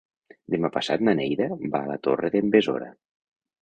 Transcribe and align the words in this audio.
Demà 0.53 0.71
passat 0.77 1.05
na 1.09 1.15
Neida 1.21 1.49
va 1.77 1.85
a 1.85 1.93
la 1.93 2.01
Torre 2.11 2.35
d'en 2.39 2.53
Besora. 2.59 2.95